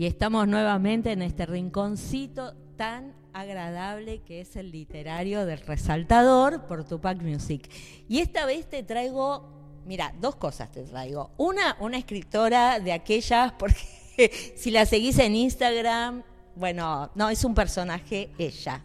[0.00, 6.84] y estamos nuevamente en este rinconcito tan agradable que es el literario del resaltador por
[6.84, 7.70] Tupac Music.
[8.08, 9.46] Y esta vez te traigo,
[9.84, 11.32] mira, dos cosas te traigo.
[11.36, 13.76] Una, una escritora de aquellas, porque
[14.56, 16.22] si la seguís en Instagram,
[16.56, 18.82] bueno, no, es un personaje ella.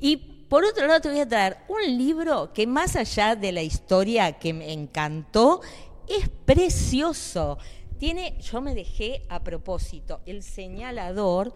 [0.00, 0.16] Y
[0.48, 4.32] por otro lado te voy a traer un libro que más allá de la historia
[4.38, 5.60] que me encantó,
[6.08, 7.58] es precioso.
[7.98, 11.54] Tiene, yo me dejé a propósito el señalador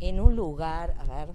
[0.00, 1.28] en un lugar, a ver,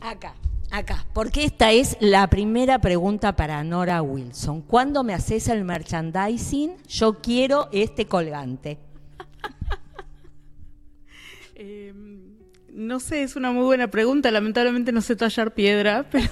[0.00, 0.34] acá,
[0.70, 4.62] acá, porque esta es la primera pregunta para Nora Wilson.
[4.62, 6.76] ¿Cuándo me haces el merchandising?
[6.88, 8.78] Yo quiero este colgante.
[11.58, 12.36] Em,
[12.70, 14.30] no sé, es una muy buena pregunta.
[14.30, 16.28] Lamentablemente no sé tallar piedra, pero...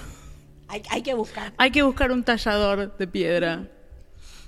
[0.69, 1.55] Hay, hay que buscar.
[1.57, 3.71] Hay que buscar un tallador de piedra.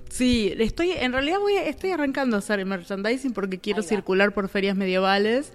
[0.08, 4.76] Sí, estoy, en realidad voy, estoy arrancando a hacer merchandising porque quiero circular por ferias
[4.76, 5.52] medievales.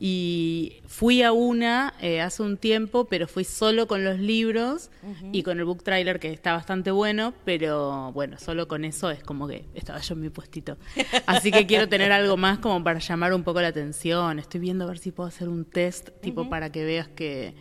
[0.00, 4.90] Y fui a una eh, hace un tiempo, pero fui solo con los libros
[5.32, 9.22] y con el book trailer que está bastante bueno, pero bueno, solo con eso es
[9.22, 10.76] como que estaba yo en mi puestito.
[11.26, 14.40] Así que quiero tener algo más como para llamar un poco la atención.
[14.40, 17.54] Estoy viendo a ver si puedo hacer un test tipo para que veas qué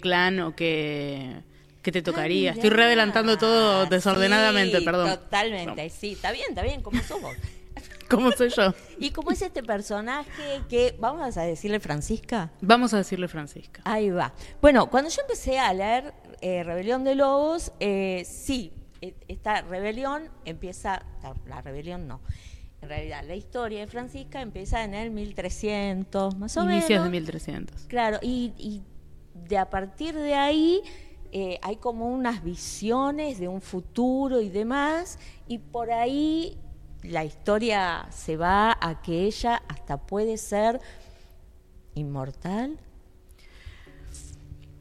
[0.00, 1.44] clan o qué
[1.86, 2.50] ¿Qué te tocaría?
[2.50, 5.08] Estoy readelantando todo desordenadamente, perdón.
[5.08, 7.36] Totalmente, sí, está bien, está bien, como somos.
[8.10, 8.74] ¿Cómo soy yo?
[8.98, 12.50] ¿Y cómo es este personaje que, vamos a decirle Francisca?
[12.60, 13.82] Vamos a decirle Francisca.
[13.84, 14.34] Ahí va.
[14.60, 20.28] Bueno, cuando yo empecé a leer eh, Rebelión de Lobos, eh, sí, e, esta rebelión
[20.44, 21.04] empieza,
[21.46, 22.20] la rebelión no,
[22.82, 26.78] en realidad la historia de Francisca empieza en el 1300, más o menos.
[26.78, 27.82] Inicios de 1300.
[27.82, 28.82] Claro, y, y
[29.34, 30.82] de a partir de ahí
[31.32, 36.58] eh, hay como unas visiones de un futuro y demás, y por ahí
[37.02, 40.80] la historia se va a que ella hasta puede ser
[41.94, 42.78] inmortal.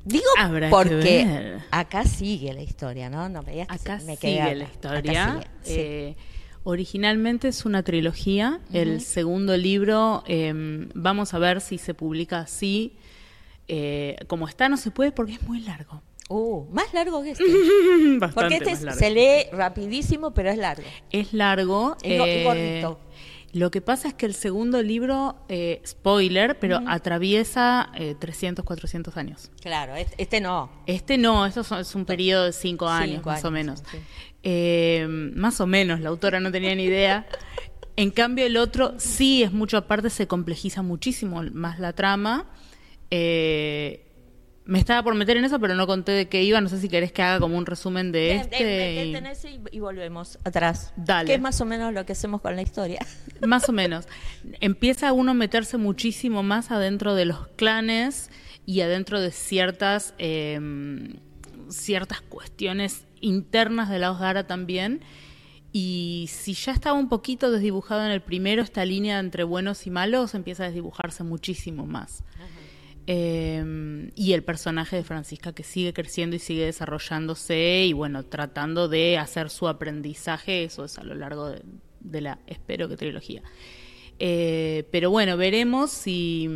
[0.03, 0.23] Digo
[0.69, 3.27] porque acá sigue la historia, ¿no?
[3.27, 5.39] no acá sigue la historia.
[5.65, 6.15] Eh,
[6.63, 8.59] originalmente es una trilogía.
[8.71, 12.93] El segundo libro, em, vamos a ver si se publica así.
[13.67, 16.03] Eh, como está, no se puede porque es muy largo.
[16.29, 17.43] Uh, más largo que este.
[18.33, 20.87] Porque este se lee rapidísimo, pero es largo.
[21.11, 21.97] Es largo.
[22.03, 22.99] y eh, gordito.
[23.53, 29.15] Lo que pasa es que el segundo libro, eh, spoiler, pero atraviesa 300, eh, 400
[29.15, 29.49] años.
[29.61, 30.69] Claro, este no.
[30.87, 33.81] Este no, esto es un periodo de 5 años, más o menos.
[34.43, 37.27] más o menos, la autora no tenía ni idea.
[37.97, 42.45] En cambio, el otro sí es mucho aparte, se complejiza muchísimo más la trama.
[43.09, 44.04] Eh,
[44.65, 46.59] me estaba por meter en eso, pero no conté de qué iba.
[46.59, 49.15] No sé si querés que haga como un resumen de este.
[49.15, 50.91] en ese y, volvemos atrás.
[50.95, 51.27] Dale.
[51.27, 52.99] Que es más o menos lo que hacemos con la historia.
[53.45, 54.07] Más o menos.
[54.61, 58.31] Empieza uno a meterse muchísimo más adentro de los clanes
[58.65, 61.17] y adentro de ciertas, em,
[61.69, 65.01] ciertas cuestiones internas de la Osdara también.
[65.73, 69.91] Y si ya estaba un poquito desdibujado en el primero, esta línea entre buenos y
[69.91, 72.23] malos empieza a desdibujarse muchísimo más.
[73.07, 78.87] Em, y el personaje de Francisca que sigue creciendo y sigue desarrollándose y bueno, tratando
[78.87, 81.51] de hacer su aprendizaje, eso es a lo largo
[81.99, 83.43] de, la, espero que trilogía.
[84.17, 86.49] Eh, pero bueno, veremos si,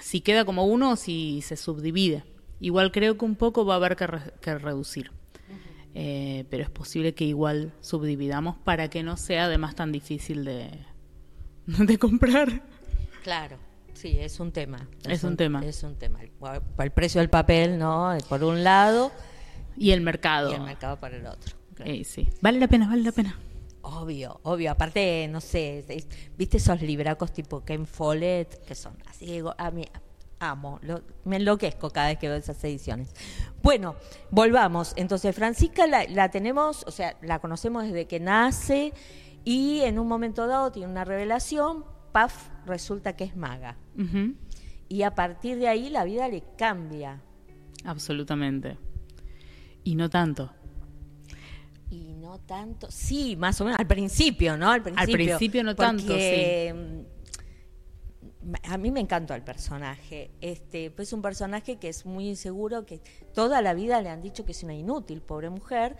[0.00, 2.24] si, queda como uno o si se subdivide.
[2.60, 5.10] Igual creo que un poco va a haber que, reducir.
[5.92, 10.70] Eh, pero es posible que igual subdividamos para que no sea además tan difícil de,
[11.66, 12.62] de comprar.
[13.22, 13.69] Claro.
[14.00, 14.88] Sí, es un tema.
[15.06, 15.60] Es, un, tema.
[15.62, 16.20] Es un tema.
[16.22, 18.16] El, precio del papel, ¿no?
[18.30, 19.12] Por un lado.
[19.76, 20.50] Y el mercado.
[20.50, 21.54] Y el mercado por el otro.
[22.04, 22.26] sí.
[22.40, 23.38] Vale la pena, vale la pena.
[23.82, 24.70] Obvio, obvio.
[24.70, 25.84] Aparte, no sé,
[26.38, 28.64] ¿viste esos libracos tipo Ken Follett?
[28.64, 29.84] Que son así, a mí
[30.38, 30.80] amo,
[31.24, 33.10] me enloquezco cada vez que veo esas ediciones.
[33.62, 33.96] Bueno,
[34.30, 34.94] volvamos.
[34.96, 38.94] Entonces, Francisca la, la tenemos, o sea, la conocemos desde que nace
[39.44, 43.76] y en un momento dado tiene una revelación, paf, resulta que es maga.
[44.88, 47.22] Y a partir de ahí la vida le cambia.
[47.84, 48.76] Absolutamente.
[49.84, 50.52] Y no tanto.
[51.90, 54.70] Y no tanto, sí, más o menos, al principio, ¿no?
[54.70, 56.72] Al principio, no tanto, sí.
[56.72, 57.00] Mm,
[58.62, 60.30] a mí me encantó el personaje.
[60.40, 63.00] Este, pues un personaje que es muy inseguro, que
[63.34, 65.96] toda la vida le han dicho que es una inútil, pobre mujer,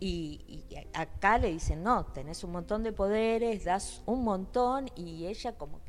[0.00, 5.56] y, acá le dicen, no, tenés un montón de poderes, das un montón y ella
[5.56, 5.80] como.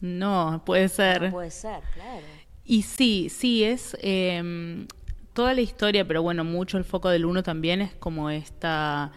[0.00, 1.22] No, puede ser.
[1.22, 2.26] No puede ser, claro.
[2.64, 4.86] Y sí, sí, es em,
[5.32, 9.12] toda la historia, pero bueno, mucho el foco del uno también es como esta...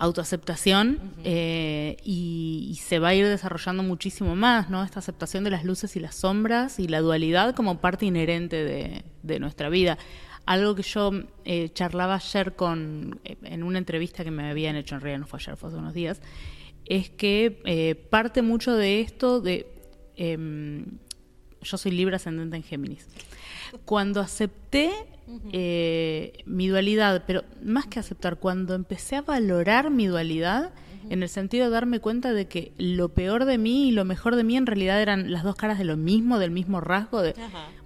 [0.00, 4.84] autoaceptación eh, y, y, se va a ir desarrollando muchísimo más, ¿no?
[4.84, 9.04] Esta aceptación de las luces y las sombras y la dualidad como parte inherente de,
[9.24, 9.98] de nuestra vida.
[10.46, 11.10] Algo que yo
[11.44, 15.26] eh, charlaba ayer con, eh, en una entrevista que me habían hecho, en realidad no
[15.26, 16.22] fue ayer, fue hace unos días,
[16.88, 19.66] es que eh, parte mucho de esto de...
[20.16, 20.84] Em,
[21.60, 23.06] yo soy libre ascendente en Géminis.
[23.84, 24.92] Cuando acepté
[26.46, 30.72] mi dualidad, pero más que aceptar, cuando empecé a valorar mi dualidad,
[31.10, 34.36] en el sentido de darme cuenta de que lo peor de mí y lo mejor
[34.36, 37.34] de mí en realidad eran las dos caras de lo mismo, del mismo rasgo, de,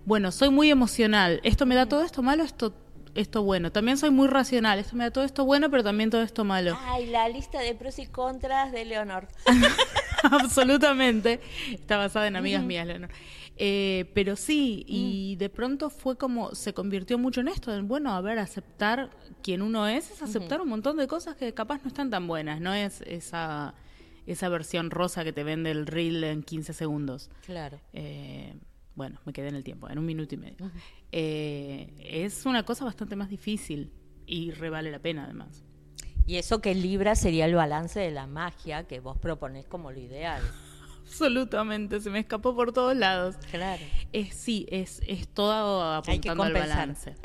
[0.04, 2.74] bueno, soy muy emocional, esto me da todo esto malo, esto
[3.14, 3.72] esto bueno.
[3.72, 6.76] También soy muy racional, esto me da todo esto bueno, pero también todo esto malo.
[6.80, 9.28] Ay, la lista de pros y contras de Leonor.
[10.22, 11.40] Absolutamente.
[11.70, 13.10] Está basada en amigas mías, Leonor.
[13.56, 18.12] Eh, pero sí, y de pronto fue como, se convirtió mucho en esto, en, bueno,
[18.12, 19.10] a ver, aceptar
[19.42, 22.60] quien uno es, es aceptar un montón de cosas que capaz no están tan buenas,
[22.60, 23.74] no es esa,
[24.26, 27.30] esa versión rosa que te vende el reel en 15 segundos.
[27.44, 27.78] Claro.
[27.92, 28.54] Eh,
[28.94, 30.70] bueno, me quedé en el tiempo, en un minuto y medio.
[31.10, 33.92] Eh, es una cosa bastante más difícil
[34.26, 35.64] y revale la pena además.
[36.26, 39.98] Y eso que Libra sería el balance de la magia que vos proponés como lo
[39.98, 40.42] ideal.
[41.02, 43.36] Absolutamente, se me escapó por todos lados.
[43.50, 43.82] Claro.
[44.12, 47.16] Es, sí, es, es todo apuntando al balance.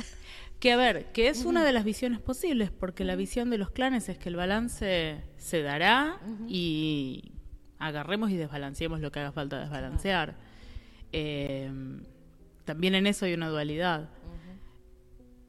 [0.60, 3.70] Que a ver, que es una de las visiones posibles, porque la visión de los
[3.70, 7.32] clanes es que el balance se dará y
[7.78, 10.36] agarremos y desbalanceemos lo que haga falta desbalancear.
[11.12, 11.72] Eh,
[12.66, 14.10] también en eso hay una dualidad.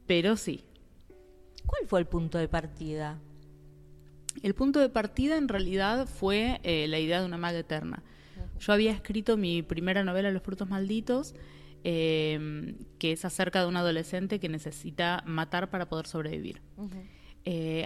[0.07, 0.65] Pero sí.
[1.67, 3.19] ¿Cuál fue el punto de partida?
[4.43, 8.03] El punto de partida en realidad fue eh, la idea de una maga eterna.
[8.61, 11.35] Yo había escrito mi primera novela, Los frutos malditos,
[11.85, 16.63] eh, que es acerca de un adolescente que necesita matar para poder sobrevivir.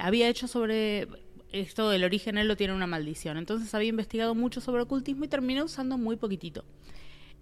[0.00, 1.08] había hecho sobre
[1.52, 3.36] esto, el origen él lo tiene una maldición.
[3.36, 6.64] Entonces había investigado mucho sobre ocultismo y terminé usando muy poquitito.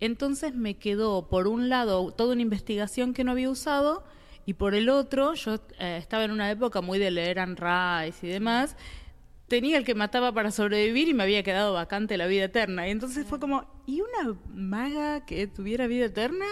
[0.00, 4.02] Entonces me quedó, por un lado, toda una investigación que no había usado,
[4.46, 8.26] y por el otro, yo eh, estaba en una época muy de leer Anne Rice
[8.26, 8.76] y demás,
[9.46, 12.88] tenía el que mataba para sobrevivir y me había quedado vacante la vida eterna.
[12.88, 16.46] Y entonces fue como, ¿y una maga que tuviera vida eterna?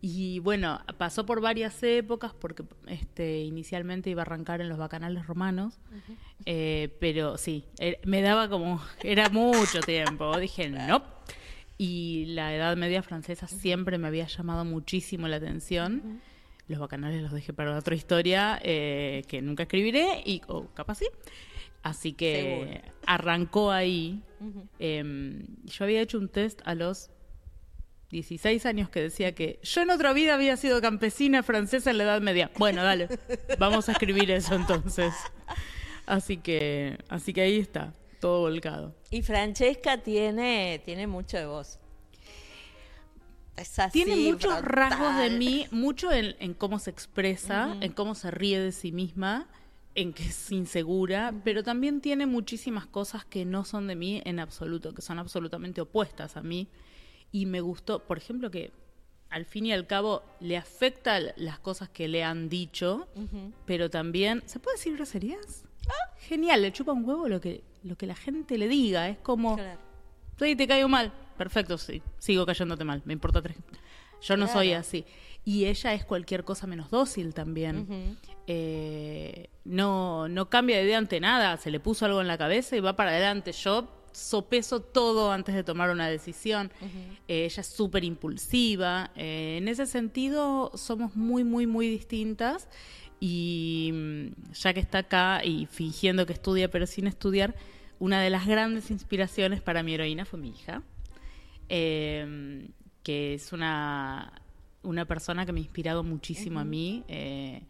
[0.00, 5.26] Y bueno, pasó por varias épocas porque este, inicialmente iba a arrancar en los bacanales
[5.26, 5.80] romanos,
[6.46, 10.38] eh, pero sí, er, me daba como, era mucho tiempo.
[10.38, 11.02] Dije, no
[11.78, 16.20] y la Edad Media francesa siempre me había llamado muchísimo la atención.
[16.66, 21.06] Los bacanales los dejé para otra historia eh, que nunca escribiré y o capaz sí.
[21.84, 24.20] Así que arrancó ahí.
[24.80, 27.10] Em, yo había hecho un test a los
[28.10, 32.04] 16 años que decía que yo en otra vida había sido campesina francesa en la
[32.04, 32.50] Edad Media.
[32.58, 33.08] Bueno, dale,
[33.58, 35.14] vamos a escribir eso entonces.
[36.06, 38.94] Así que, así que ahí está todo volcado.
[39.10, 41.78] Y Francesca tiene, tiene mucho de vos.
[43.92, 48.72] tiene muchos rasgos de mí, mucho en, cómo se expresa, en cómo se ríe de
[48.72, 49.48] sí misma,
[49.94, 54.38] en que es insegura, pero también tiene muchísimas cosas que no son de mí en
[54.38, 56.68] absoluto, que son absolutamente opuestas a mí.
[57.32, 58.72] Y me gustó, por ejemplo, que
[59.28, 63.08] al fin y al cabo le afecta las cosas que le han dicho,
[63.66, 65.64] pero también, ¿se puede decir groserías?
[66.18, 69.08] Genial, le chupa un huevo lo que, lo que la gente le diga.
[69.08, 69.80] Es como, claro.
[70.36, 71.12] te caigo mal.
[71.36, 73.02] Perfecto, sí, sigo cayéndote mal.
[73.04, 73.56] Me importa tres.
[74.20, 75.04] Yo no soy así.
[75.44, 78.18] Y ella es cualquier cosa menos dócil también.
[78.46, 81.56] Eh, no, no cambia de idea ante nada.
[81.56, 83.52] Se le puso algo en la cabeza y va para adelante.
[83.52, 86.70] Yo sopeso todo antes de tomar una decisión.
[87.28, 89.10] Eh, ella es súper impulsiva.
[89.14, 92.68] Eh, en ese sentido, somos muy, muy, muy distintas.
[93.20, 97.54] Y mm, ya que está acá y fingiendo que estudia pero sin estudiar,
[97.98, 100.82] una de las grandes inspiraciones para mi heroína fue mi hija,
[101.68, 102.68] em,
[103.02, 104.32] que es una,
[104.82, 107.04] una persona que me ha inspirado muchísimo a mí.
[107.08, 107.62] Eh,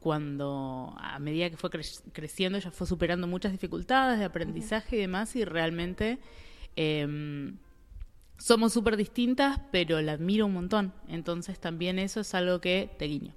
[0.00, 5.34] cuando a medida que fue creciendo ella fue superando muchas dificultades de aprendizaje y demás
[5.34, 6.18] y realmente
[6.76, 7.56] em,
[8.36, 10.92] somos súper distintas pero la admiro un montón.
[11.08, 13.34] Entonces también eso es algo que te guiño.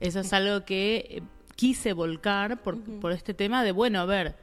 [0.00, 1.22] Eso es algo que eh,
[1.56, 4.36] quise volcar por, por este tema de, bueno, a ver,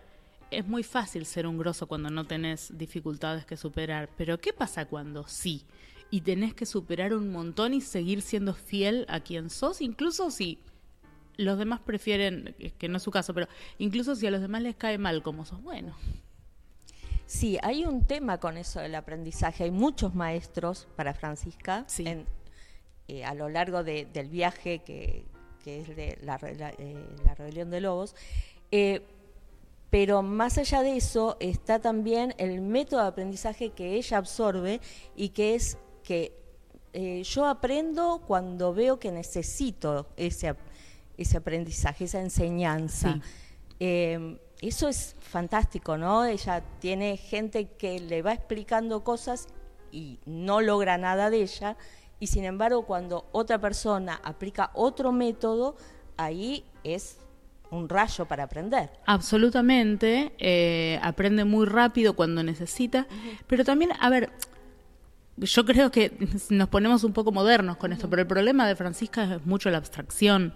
[0.52, 4.86] es muy fácil ser un grosso cuando no tenés dificultades que superar, pero ¿qué pasa
[4.86, 5.66] cuando sí?
[6.12, 10.60] Y tenés que superar un montón y seguir siendo fiel a quien sos, incluso si
[11.38, 13.48] los demás prefieren, que no es su caso, pero
[13.78, 15.96] incluso si a los demás les cae mal como sos bueno.
[17.26, 19.64] Sí, hay un tema con eso del aprendizaje.
[19.64, 21.86] Hay muchos maestros para Francisca
[23.08, 25.26] eh, a lo largo del viaje que,
[25.64, 28.16] que es de la, eh, la, rebelión de lobos,
[28.72, 29.02] eh,
[29.96, 34.82] pero más allá de eso está también el método de aprendizaje que ella absorbe
[35.16, 36.38] y que es que
[36.92, 40.54] eh, yo aprendo cuando veo que necesito ese,
[41.18, 43.22] ese aprendizaje, esa enseñanza.
[43.80, 46.26] Eh, eso es fantástico, ¿no?
[46.26, 49.48] Ella tiene gente que le va explicando cosas
[49.94, 51.78] y no logra nada de ella,
[52.20, 55.78] y sin embargo cuando otra persona aplica otro método,
[56.18, 57.20] ahí es
[57.76, 58.90] un rayo para aprender.
[59.06, 63.08] Absolutamente, eh, aprende muy rápido cuando necesita,
[63.48, 64.32] pero también, a ver,
[65.38, 66.14] yo creo que
[66.50, 69.78] nos ponemos un poco modernos con esto, pero el problema de Francisca es mucho la
[69.78, 70.54] abstracción.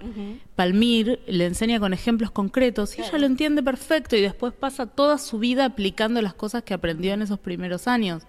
[0.55, 5.17] Palmir le enseña con ejemplos concretos y ella lo entiende perfecto y después pasa toda
[5.17, 8.23] su vida aplicando las cosas que aprendió en esos primeros años,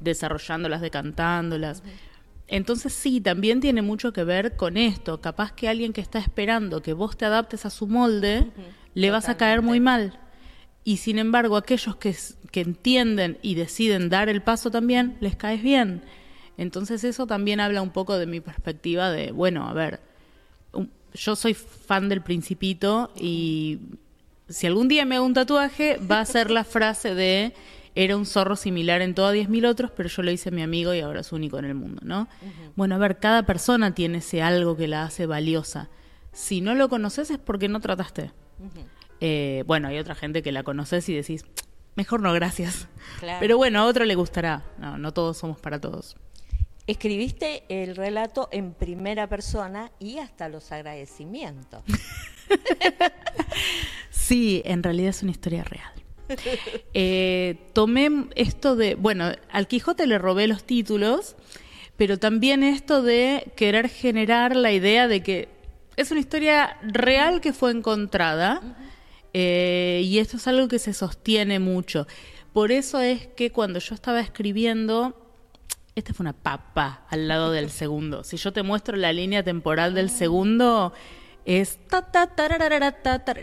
[0.00, 1.82] desarrollándolas, decantándolas.
[2.46, 5.20] Entonces sí, también tiene mucho que ver con esto.
[5.20, 8.50] Capaz que alguien que está esperando que vos te adaptes a su molde,
[8.94, 10.18] le vas a caer muy mal.
[10.84, 12.14] Y sin embargo, aquellos que,
[12.50, 16.02] que entienden y deciden dar el paso también, les caes bien.
[16.58, 20.00] Entonces eso también habla un poco de mi perspectiva de, bueno, a ver,
[21.14, 23.78] yo soy fan del principito y
[24.48, 27.54] si algún día me hago un tatuaje, va a ser la frase de
[27.94, 30.62] era un zorro similar en todo a 10.000 otros, pero yo lo hice a mi
[30.62, 32.28] amigo y ahora es único en el mundo, ¿no?
[32.74, 35.90] Bueno, a ver, cada persona tiene ese algo que la hace valiosa.
[36.32, 38.32] Si no lo conoces es porque no trataste.
[39.20, 41.44] Eh, bueno, hay otra gente que la conoces y decís,
[41.94, 42.88] mejor no, gracias.
[43.40, 44.64] Pero bueno, a otro le gustará.
[44.78, 46.16] No, no todos somos para todos.
[46.86, 51.82] Escribiste el relato en primera persona y hasta los agradecimientos.
[54.10, 56.03] sí, en realidad es una historia real.
[56.96, 61.36] Eh, tomé esto de, bueno, al Quijote le robé los títulos,
[61.96, 65.48] pero también esto de querer generar la idea de que
[65.96, 68.62] es una historia real que fue encontrada
[69.32, 72.06] eh, y esto es algo que se sostiene mucho.
[72.52, 75.20] Por eso es que cuando yo estaba escribiendo,
[75.96, 78.24] esta fue una papa al lado del segundo.
[78.24, 80.92] Si yo te muestro la línea temporal del segundo,
[81.44, 82.26] es ta ta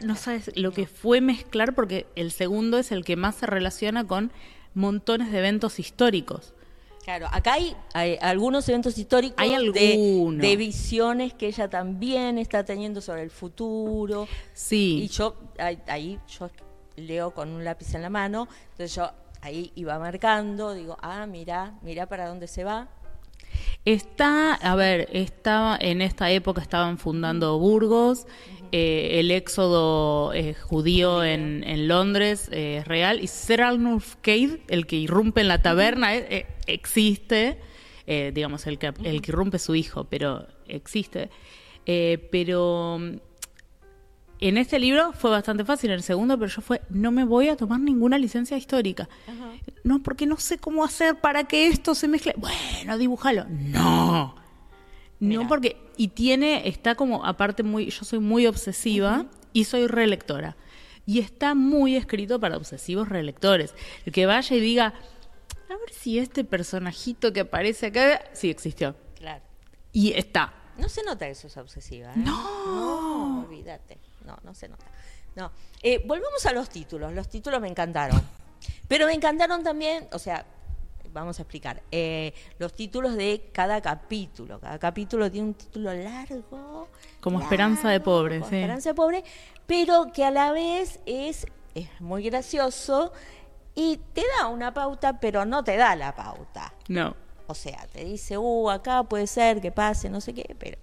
[0.04, 4.06] no sabes lo que fue mezclar porque el segundo es el que más se relaciona
[4.06, 4.32] con
[4.74, 6.54] montones de eventos históricos.
[7.04, 7.54] Claro, acá
[7.94, 14.28] hay, algunos eventos históricos hay de, visiones que ella también está teniendo sobre el futuro.
[14.54, 15.02] Sí.
[15.04, 15.36] Y yo
[15.88, 16.50] ahí, yo
[16.96, 21.74] leo con un lápiz en la mano, entonces yo ahí iba marcando, digo, ah, mira,
[21.82, 22.88] mira para dónde se va.
[23.84, 28.28] Está, a ver, estaba en esta época estaban fundando Burgos,
[28.72, 33.22] eh, el éxodo eh, judío en, en Londres eh, es real.
[33.22, 36.14] Y Sir Arnulf Cade, el que irrumpe en la taberna,
[36.68, 37.60] existe,
[38.06, 41.30] digamos, el que, el que irrumpe su hijo, pero existe.
[41.86, 43.00] pero
[44.42, 47.50] en este libro fue bastante fácil, en el segundo, pero yo fue, no me voy
[47.50, 49.08] a tomar ninguna licencia histórica.
[49.84, 52.34] No, porque no sé cómo hacer para que esto se mezcle.
[52.38, 53.46] Bueno, dibújalo.
[53.48, 54.36] No.
[55.20, 60.58] No, porque, y tiene, está como, aparte muy, yo soy muy obsesiva y soy relectora.
[61.06, 63.76] Y está muy escrito para obsesivos relectores.
[64.08, 64.88] El que vaya y diga,
[65.70, 68.96] a ver si este personajito que aparece acá, sí existió.
[69.16, 69.44] Claro.
[69.92, 70.54] Y está.
[70.80, 72.10] No se nota que sos obsesiva.
[72.10, 72.18] ¿eh?
[72.18, 72.32] No.
[72.66, 74.86] No, olvídate no, no se nota.
[75.36, 75.52] No.
[75.82, 77.14] Eh, volvemos a los títulos.
[77.14, 78.22] Los títulos me encantaron.
[78.88, 80.46] Pero me encantaron también, o sea,
[81.14, 84.60] vamos a explicar, eh, los títulos de cada capítulo.
[84.60, 86.90] Cada capítulo tiene un título largo.
[87.20, 88.56] Como Esperanza de Pobre, sí.
[88.56, 89.24] Esperanza de Pobre,
[89.66, 93.12] pero que a la vez es, es muy gracioso
[93.76, 96.74] y te da una pauta, pero no te da la pauta.
[96.88, 97.16] No.
[97.48, 100.78] O sea, te dice, uh, acá puede ser que pase, no sé qué, pero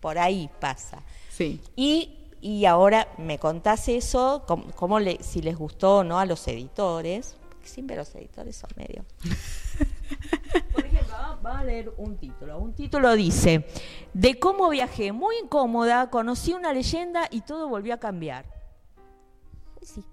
[0.00, 1.02] por ahí pasa.
[1.30, 1.60] Sí.
[1.76, 4.44] Y y ahora me contás eso,
[4.76, 8.70] cómo, le, si les gustó o no a los editores, porque siempre los editores son
[8.76, 9.04] medio...
[10.72, 12.58] Por ejemplo, va a leer un título.
[12.58, 13.66] Un título dice,
[14.12, 18.46] de cómo viajé muy incómoda, conocí una leyenda y todo volvió a cambiar.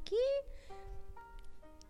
[0.03, 0.15] ¿qué?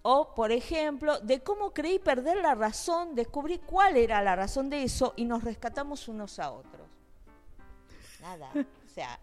[0.02, 4.84] O, por ejemplo, de cómo creí perder la razón, descubrí cuál era la razón de
[4.84, 6.88] eso y nos rescatamos unos a otros.
[8.22, 8.50] Nada.
[8.56, 9.20] O sea,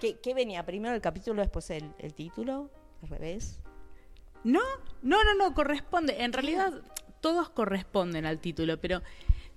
[0.00, 0.64] ¿Qué, venía?
[0.64, 2.70] ¿Primero el capítulo, después el, título?
[3.02, 3.60] ¿Al revés?
[4.44, 4.60] No,
[5.02, 6.22] no, no, no, corresponde.
[6.22, 6.72] En realidad
[7.20, 9.02] todos corresponden al título, pero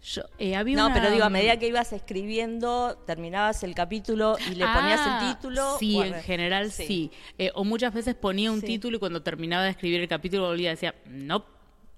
[0.01, 4.55] yo, eh, había no, pero digo, a medida que ibas escribiendo, terminabas el capítulo y
[4.55, 5.77] le ponías el ah, título.
[5.77, 7.11] Sí, en general sí.
[7.37, 10.69] Eh, o muchas veces ponía un título y cuando terminaba de escribir el capítulo volvía
[10.69, 11.45] y decía, no.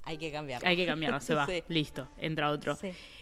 [0.03, 0.67] Hay que cambiarlo.
[0.67, 1.47] Hay que cambiarlo, se va.
[1.67, 2.77] Listo, entra otro.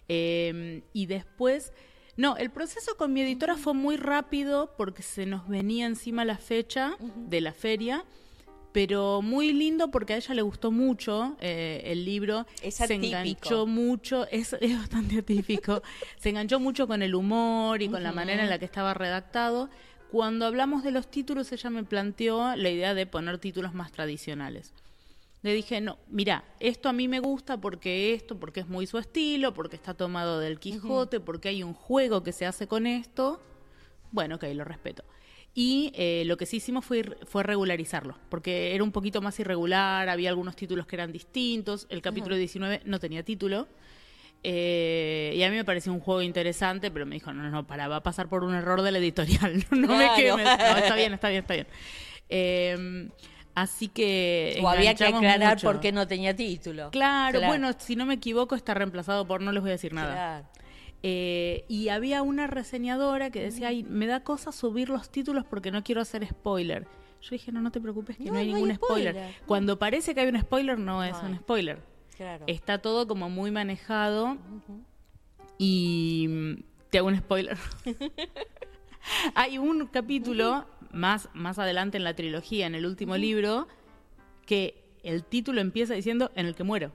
[0.07, 1.73] Eh, y después
[2.19, 6.37] no, el proceso con mi editora fue muy rápido porque se nos venía encima la
[6.37, 8.03] fecha de la feria,
[8.73, 12.45] pero muy lindo porque a ella le gustó mucho eh, el libro.
[12.61, 15.81] Es se enganchó mucho, es, es bastante atípico.
[16.17, 19.69] se enganchó mucho con el humor y con la manera en la que estaba redactado.
[20.11, 24.73] Cuando hablamos de los títulos, ella me planteó la idea de poner títulos más tradicionales.
[25.41, 28.97] Le dije, no, mira, esto a mí me gusta porque esto, porque es muy su
[28.97, 33.41] estilo, porque está tomado del Quijote, porque hay un juego que se hace con esto.
[34.11, 35.03] Bueno, ok, lo respeto.
[35.53, 40.09] Y eh, lo que sí hicimos fue, fue regularizarlo, porque era un poquito más irregular,
[40.09, 43.67] había algunos títulos que eran distintos, el capítulo 19 no tenía título.
[44.43, 47.65] eh, y a mí me pareció un juego interesante, pero me dijo, no, no, no,
[47.67, 50.15] para, va a pasar por un error de la editorial, no, me Claro.
[50.15, 50.45] quemes.
[50.45, 51.67] No, está bien, está bien, está bien.
[52.29, 53.09] Eh,
[53.55, 54.59] así que...
[54.61, 55.67] O había que aclarar mucho.
[55.67, 56.91] por qué no tenía título.
[56.91, 60.13] Claro, bueno, si no me equivoco está reemplazado por no les voy a decir nada.
[60.13, 60.47] Claro.
[61.01, 65.71] Eh, y había una reseñadora que decía, ay, me da cosa subir los títulos porque
[65.71, 66.87] no quiero hacer spoiler.
[67.21, 69.13] Yo dije, no, no te preocupes que no, No, hay no hay ningún spoiler.
[69.13, 69.35] spoiler.
[69.45, 71.79] Cuando parece que hay un spoiler, no es un spoiler.
[72.15, 72.45] Claro.
[72.47, 74.37] Está todo como muy manejado.
[75.57, 76.53] Y mm,
[76.89, 77.57] te hago un spoiler.
[79.35, 83.67] hay un capítulo más, más adelante en la trilogía, en el último libro,
[84.45, 86.91] que el título empieza diciendo en el que muero.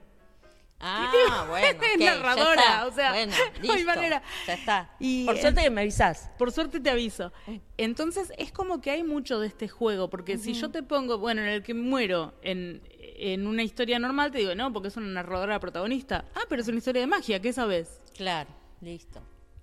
[0.79, 1.67] Ah, bueno.
[1.69, 2.87] Es ok, ya narradora, está.
[2.87, 3.33] o sea, bueno,
[3.63, 4.21] no listo, manera.
[4.47, 4.95] Ya está.
[4.99, 6.29] Y, Por suerte que me avisás.
[6.37, 7.31] Por suerte te aviso.
[7.77, 11.41] Entonces es como que hay mucho de este juego, porque si yo te pongo, bueno,
[11.41, 15.07] en el que muero en, en una historia normal, te digo, no, porque es una
[15.07, 16.25] narradora protagonista.
[16.35, 18.01] Ah, pero es una historia de magia, ¿qué sabes?
[18.15, 18.49] Claro,
[18.81, 19.21] listo.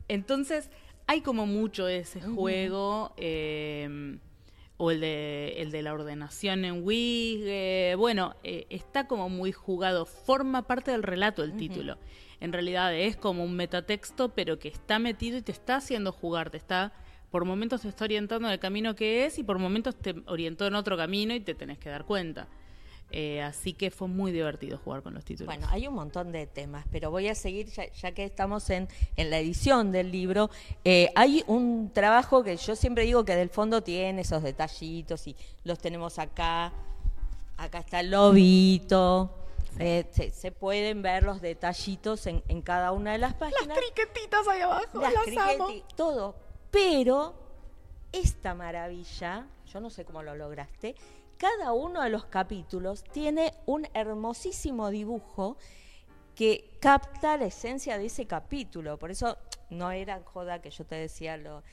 [0.09, 0.71] Entonces
[1.07, 4.19] hay como mucho ese juego, eh,
[4.83, 9.53] o el de, el de la ordenación en Wig, eh, bueno, eh, está como muy
[9.53, 11.99] jugado, forma parte del relato el título.
[12.41, 16.51] En realidad es como un metatexto, pero que está metido y te está haciendo jugar,
[16.51, 16.93] te está,
[17.31, 20.67] por momentos te está orientando en el camino que es y por momentos te orientó
[20.67, 22.49] en otro camino y te tenés que dar cuenta.
[23.15, 25.47] Eh, así que fue muy divertido jugar con los títulos.
[25.55, 28.89] Bueno, hay un montón de temas, pero voy a seguir, ya, ya que estamos en,
[29.17, 30.49] en la edición del libro,
[30.83, 35.37] eh, hay un trabajo que yo siempre digo que del fondo tiene esos detallitos y
[35.65, 36.73] los tenemos acá,
[37.59, 39.31] acá está el lobito,
[39.79, 43.77] eh, se, se pueden ver los detallitos en, en cada una de las páginas.
[43.79, 46.35] criquetitas ahí abajo, las criqueti- todo.
[46.71, 47.35] Pero
[48.11, 50.95] esta maravilla, yo no sé cómo lo lograste,
[51.43, 55.57] cada uno de los capítulos tiene un hermosísimo dibujo
[56.37, 58.97] que capta la esencia de ese capítulo.
[58.97, 59.37] Por eso
[59.69, 61.65] no era joda que yo te decía lo.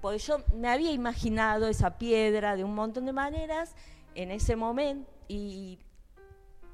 [0.00, 3.74] Porque yo me había imaginado esa piedra de un montón de maneras
[4.14, 5.78] en ese momento y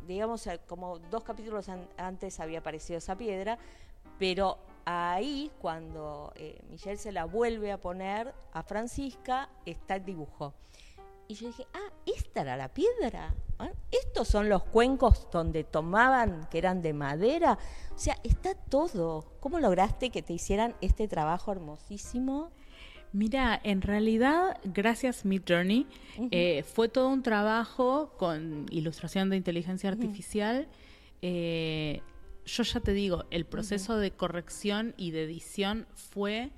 [0.07, 3.59] digamos, eh, como dos capítulos an- antes había aparecido esa piedra,
[4.21, 10.55] pero ahí, cuando eh, Michelle se la vuelve a poner a Francisca, está el dibujo.
[11.31, 13.33] Y yo dije, ah, esta era la piedra.
[13.61, 17.57] Ah, Estos son los cuencos donde tomaban, que eran de madera.
[17.95, 19.25] O sea, está todo.
[19.39, 22.51] ¿Cómo lograste que te hicieran este trabajo hermosísimo?
[23.13, 25.87] Mira, en realidad, gracias Mid Journey,
[26.33, 30.67] eh, fue todo un trabajo con ilustración de inteligencia artificial.
[31.23, 32.03] Eh,
[32.45, 36.51] yo ya te digo, el proceso de corrección y de edición fue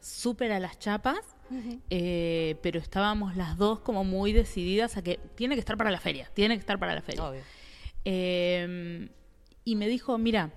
[0.00, 1.18] súper a las chapas,
[1.90, 6.00] eh, pero estábamos las dos como muy decididas a que tiene que estar para la
[6.00, 7.24] feria, tiene que estar para la feria.
[7.24, 7.42] Obvio.
[8.04, 9.08] Eh,
[9.64, 10.50] y me dijo, mira,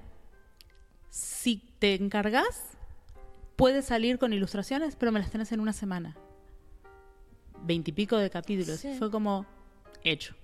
[1.09, 2.77] si te encargas,
[3.55, 6.15] puedes salir con ilustraciones, pero me las tenés en una semana.
[7.63, 8.79] Veintipico de capítulos.
[8.79, 8.95] Sí.
[8.97, 9.45] Fue como
[10.03, 10.35] hecho.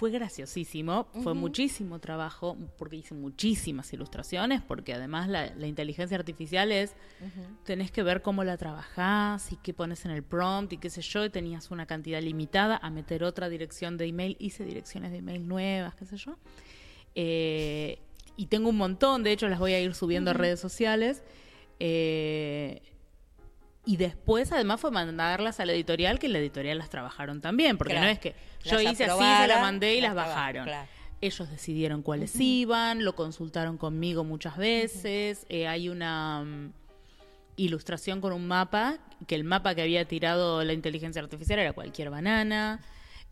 [0.00, 6.72] Fue graciosísimo, fue muchísimo trabajo, porque hice muchísimas ilustraciones, porque además la, la inteligencia artificial
[6.72, 6.94] es,
[7.64, 11.02] tenés que ver cómo la trabajás y qué pones en el prompt y qué sé
[11.02, 15.18] yo, y tenías una cantidad limitada a meter otra dirección de email, hice direcciones de
[15.18, 16.38] email nuevas, qué sé yo.
[17.14, 17.98] Eh,
[18.38, 21.22] y tengo un montón, de hecho las voy a ir subiendo a redes sociales.
[21.78, 22.80] Eh,
[23.86, 27.94] y después, además, fue mandarlas a la editorial, que la editorial las trabajaron también, porque
[27.94, 28.06] Claro.
[28.06, 30.64] no es que yo Las hice así, se la aprobaron, mandé y las las bajaron.
[30.64, 30.88] claro.
[31.22, 35.44] Ellos decidieron cuáles iban, lo consultaron conmigo muchas veces.
[35.50, 36.72] eh, hay una mm,
[37.56, 42.08] ilustración con un mapa, que el mapa que había tirado la inteligencia artificial era cualquier
[42.10, 42.80] banana.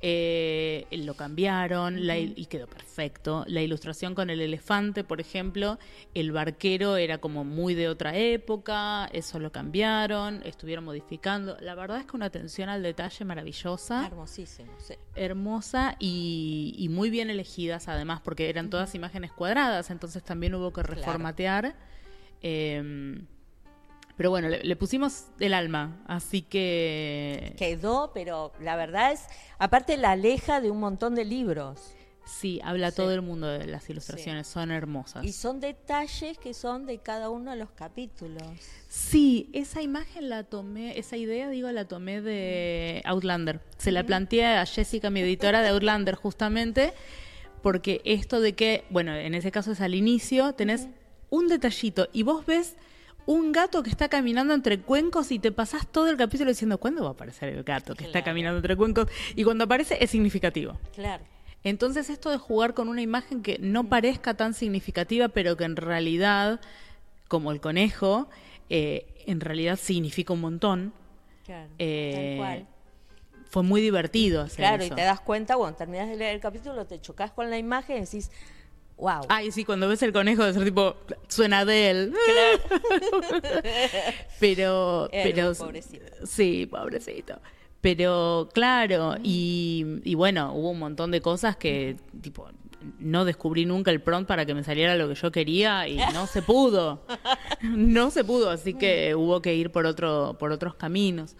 [0.00, 3.44] Eh, lo cambiaron la y quedó perfecto.
[3.48, 5.78] La ilustración con el elefante, por ejemplo,
[6.14, 11.56] el barquero era como muy de otra época, eso lo cambiaron, estuvieron modificando.
[11.60, 14.94] La verdad es que una atención al detalle maravillosa Hermosísimo, sí.
[15.14, 20.72] hermosa y, y muy bien elegidas además porque eran todas imágenes cuadradas entonces también hubo
[20.72, 21.74] que reformatear
[22.40, 23.18] Eh,
[24.18, 27.54] Pero bueno, le, le pusimos el alma, así que...
[27.56, 29.22] Quedó, pero la verdad es,
[29.58, 31.94] aparte la aleja de un montón de libros.
[32.26, 32.96] Sí, habla Sí.
[32.96, 35.24] todo el mundo de las ilustraciones, son hermosas.
[35.24, 38.42] Y son detalles que son de cada uno de los capítulos.
[38.88, 43.60] Sí, esa imagen la tomé, esa idea, digo, la tomé de Outlander.
[43.78, 46.92] Se la planteé a Jessica, mi editora de Outlander, justamente,
[47.62, 50.88] porque esto de que, bueno, en ese caso es al inicio, tenés
[51.30, 52.76] un detallito y vos ves
[53.30, 57.02] un gato que está caminando entre cuencos y te pasás todo el capítulo diciendo, ¿cuándo
[57.02, 58.24] va a aparecer el gato que está Claro.
[58.24, 59.06] caminando entre cuencos?
[59.36, 60.78] Y cuando aparece es significativo.
[60.94, 61.22] Claro.
[61.62, 65.76] Entonces esto de jugar con una imagen que no parezca tan significativa, pero que en
[65.76, 66.58] realidad,
[67.28, 68.30] como el conejo,
[68.70, 70.94] eh, en realidad significa un montón,
[71.44, 71.68] Claro.
[71.78, 72.66] eh, tal cual.
[73.50, 74.94] fue muy divertido hacer Claro, eso.
[74.94, 77.98] y te das cuenta, cuando terminas de leer el capítulo, te chocas con la imagen
[77.98, 78.30] y decís,
[78.98, 79.22] wow.
[79.28, 80.96] Ay, sí, cuando ves el conejo de ser tipo,
[81.28, 82.12] suena de él.
[84.40, 86.26] pero, Era pero un pobrecito.
[86.26, 87.40] sí, pobrecito.
[87.80, 92.48] Pero claro, y, y bueno, hubo un montón de cosas que, tipo,
[92.98, 96.26] no descubrí nunca el prompt para que me saliera lo que yo quería y no
[96.26, 97.02] se pudo.
[97.60, 101.34] No se pudo, así que hubo que ir por otro, por otros caminos.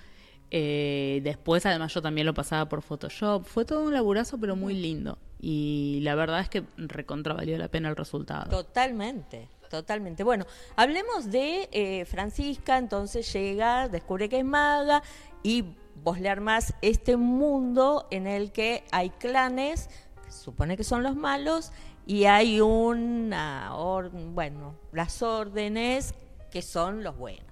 [0.51, 3.45] Eh, después, además, yo también lo pasaba por Photoshop.
[3.45, 5.19] Fue todo un laburazo, pero muy lindo.
[5.41, 8.51] Y la verdad es que recontra valió la pena el resultado.
[8.51, 10.25] Totalmente, totalmente.
[10.25, 15.03] Bueno, hablemos de eh, Francisca, entonces llega, descubre que es maga
[15.43, 15.65] y
[16.03, 19.91] vos le armás este mundo en el que hay clanes,
[20.25, 21.71] que supone que son los malos,
[22.07, 26.15] y hay una, or- bueno, las órdenes
[26.51, 27.45] que son los buenos.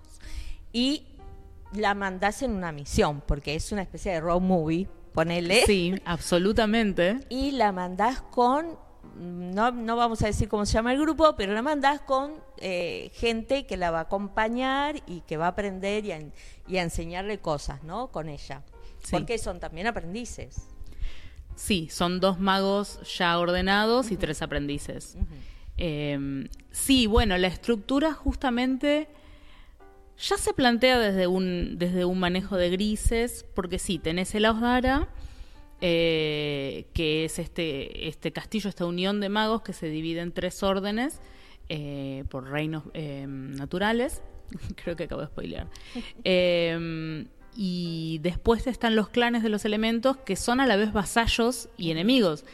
[0.73, 1.07] Y
[1.73, 7.21] la mandás en una misión, porque es una especie de road movie, ponele Sí, absolutamente.
[7.29, 8.79] y la mandás con,
[9.19, 13.11] no, no vamos a decir cómo se llama el grupo, pero la mandás con eh,
[13.15, 16.33] gente que la va a acompañar y que va a aprender y a, en-
[16.69, 18.09] y a enseñarle cosas, ¿no?
[18.09, 18.63] Con ella.
[19.03, 19.11] Sí.
[19.13, 20.67] Porque son también aprendices.
[21.55, 25.17] Sí, son dos magos ya ordenados y tres aprendices.
[25.79, 29.09] Eh, sí, bueno, la estructura justamente
[30.19, 35.09] ya se plantea desde un, desde un manejo de grises, porque sí, tenés el Ausdara,
[35.81, 40.63] eh, que es este, este castillo, esta unión de magos que se divide en tres
[40.63, 41.21] órdenes
[41.69, 44.23] eh, por reinos eh, naturales.
[44.83, 45.69] Creo que acabo de spoilear.
[46.25, 47.27] Eh,
[47.57, 51.91] y después están los clanes de los elementos que son a la vez vasallos y
[51.91, 52.45] enemigos,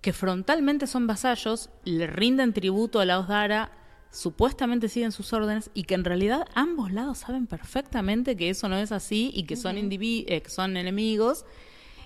[0.00, 3.72] que frontalmente son vasallos, le rinden tributo a la Osdara,
[4.12, 8.76] supuestamente siguen sus órdenes y que en realidad ambos lados saben perfectamente que eso no
[8.76, 11.46] es así y que son, eh, que son enemigos,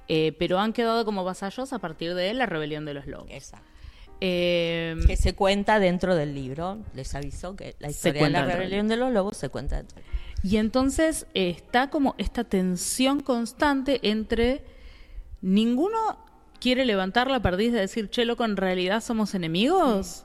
[0.08, 3.28] eh, pero han quedado como vasallos a partir de la rebelión de los lobos.
[3.30, 3.66] Exacto.
[4.20, 6.78] Eh, Que se cuenta dentro del libro.
[6.94, 9.96] Les aviso que la historia de la rebelión de los lobos se cuenta dentro.
[9.96, 10.20] del libro.
[10.44, 14.64] Y entonces está como esta tensión constante entre
[15.42, 16.24] ninguno
[16.60, 20.24] quiere levantar la perdiz de decir, che, loco, en realidad somos enemigos,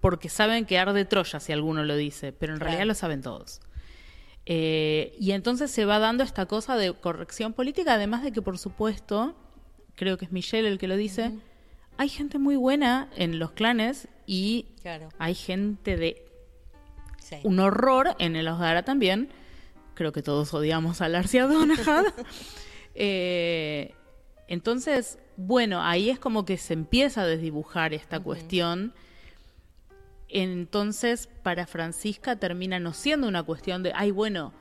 [0.00, 2.70] porque saben que arde Troya si alguno lo dice, pero en Claro.
[2.70, 3.60] realidad lo saben todos.
[4.46, 8.56] Eh, y entonces se va dando esta cosa de corrección política, además de que, por
[8.58, 9.34] supuesto,
[9.94, 11.32] creo que es Michelle el que lo dice,
[11.98, 15.08] hay gente muy buena en los clanes y Claro.
[15.18, 16.24] hay gente de
[17.18, 17.36] Sí.
[17.44, 19.28] un horror en el Osdara también.
[19.94, 22.04] Creo que todos odiamos a Larcia Donahad.
[23.00, 23.94] Eh,
[24.48, 28.92] entonces, bueno, ahí es como que se empieza a desdibujar esta cuestión.
[30.28, 34.52] Entonces, para Francisca termina no siendo una cuestión de, ay, bueno,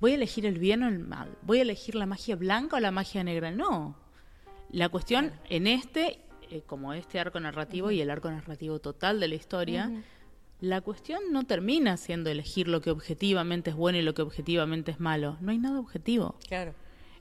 [0.00, 2.80] voy a elegir el bien o el mal, voy a elegir la magia blanca o
[2.80, 3.50] la magia negra.
[3.50, 3.96] No.
[4.70, 9.28] La cuestión en este, eh, como este arco narrativo y el arco narrativo total de
[9.28, 9.92] la historia,
[10.60, 14.90] la cuestión no termina siendo elegir lo que objetivamente es bueno y lo que objetivamente
[14.90, 15.36] es malo.
[15.40, 16.36] No hay nada objetivo.
[16.48, 16.74] Claro.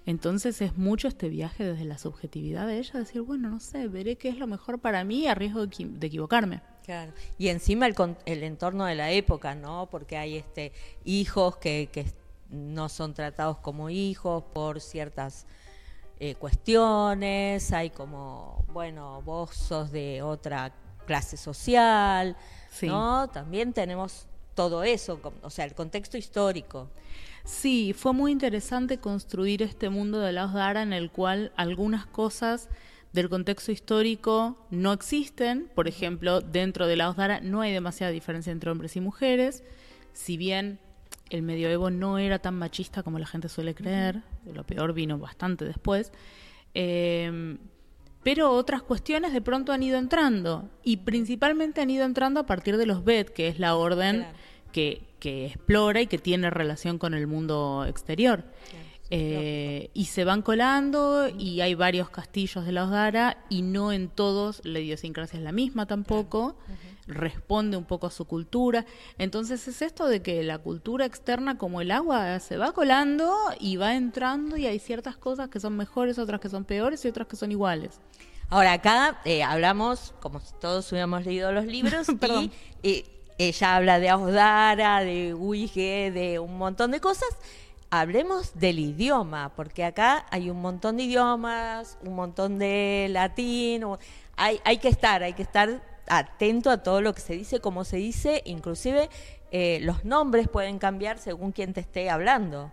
[0.06, 4.18] Entonces es mucho este viaje desde la subjetividad de ella, decir, bueno, no sé, veré
[4.18, 6.62] qué es lo mejor para mí a riesgo de, equi- de equivocarme.
[6.84, 7.14] Claro.
[7.38, 9.88] Y encima el, el entorno de la época, ¿no?
[9.90, 10.74] Porque hay este
[11.06, 12.06] hijos que, que
[12.50, 15.46] no son tratados como hijos por ciertas
[16.20, 20.74] eh, cuestiones, hay como, bueno, vos sos de otra
[21.08, 22.36] clase social,
[22.70, 22.88] Sí.
[22.88, 23.30] ¿no?
[23.30, 26.90] También tenemos todo eso, o sea, el contexto histórico.
[27.44, 32.70] Sí, fue muy interesante construir este mundo de la Osdara en el cual algunas cosas
[33.12, 35.70] del contexto histórico no existen.
[35.76, 39.64] Por ejemplo, dentro de la Osdara no hay demasiada diferencia entre hombres y mujeres.
[40.14, 40.80] Si bien
[41.30, 45.66] el medioevo no era tan machista como la gente suele creer, lo peor vino bastante
[45.66, 46.12] después.
[46.74, 47.58] eh,
[48.24, 52.78] pero otras cuestiones de pronto han ido entrando y principalmente han ido entrando a partir
[52.78, 54.38] de los BED, que es la orden Claro.
[54.74, 58.44] Que, que explora y que tiene relación con el mundo exterior.
[59.16, 64.10] Eh, y se van colando y hay varios castillos de la Osdara y no en
[64.10, 66.56] todos la idiosincrasia es la misma tampoco,
[67.06, 68.86] responde un poco a su cultura.
[69.20, 73.76] Entonces es esto de que la cultura externa como el agua se va colando y
[73.76, 77.28] va entrando y hay ciertas cosas que son mejores, otras que son peores y otras
[77.28, 78.00] que son iguales.
[78.50, 82.08] Ahora acá eh, hablamos, como si todos hubiéramos leído los libros,
[82.42, 83.06] y eh,
[83.38, 87.30] ella habla de Osdara, de Uige, de un montón de cosas
[87.94, 93.84] hablemos del idioma, porque acá hay un montón de idiomas, un montón de latín,
[94.36, 97.84] hay, hay que estar, hay que estar atento a todo lo que se dice, cómo
[97.84, 99.12] se dice, inclusive
[99.52, 102.72] eh, los nombres pueden cambiar según quien te esté hablando.